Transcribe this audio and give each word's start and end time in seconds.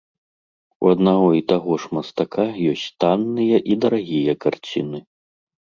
У 0.85 0.89
аднаго 0.93 1.27
і 1.41 1.43
таго 1.53 1.71
ж 1.83 1.93
мастака 1.97 2.45
ёсць 2.73 2.89
танныя 3.05 3.57
і 3.73 3.79
дарагія 3.87 4.33
карціны. 4.49 4.99